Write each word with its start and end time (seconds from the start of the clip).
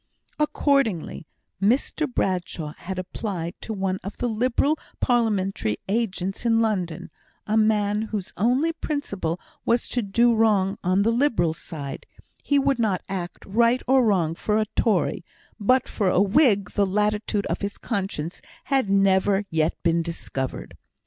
Accordingly, 0.39 1.27
Mr 1.61 2.11
Bradshaw 2.11 2.73
had 2.75 2.97
applied 2.97 3.53
to 3.61 3.71
one 3.71 3.99
of 4.03 4.17
the 4.17 4.27
Liberal 4.27 4.79
parliamentary 4.99 5.77
agents 5.87 6.43
in 6.43 6.59
London 6.59 7.11
a 7.45 7.55
man 7.55 8.01
whose 8.01 8.33
only 8.35 8.73
principle 8.73 9.39
was 9.63 9.87
to 9.89 10.01
do 10.01 10.33
wrong 10.33 10.79
on 10.83 11.03
the 11.03 11.11
Liberal 11.11 11.53
side; 11.53 12.07
he 12.41 12.57
would 12.57 12.79
not 12.79 13.03
act, 13.09 13.45
right 13.45 13.83
or 13.87 14.03
wrong, 14.03 14.33
for 14.33 14.57
a 14.57 14.65
Tory, 14.75 15.23
but 15.59 15.87
for 15.87 16.09
a 16.09 16.19
Whig 16.19 16.71
the 16.71 16.87
latitude 16.87 17.45
of 17.45 17.61
his 17.61 17.77
conscience 17.77 18.41
had 18.63 18.89
never 18.89 19.45
yet 19.51 19.75
been 19.83 20.01
discovered. 20.01 20.75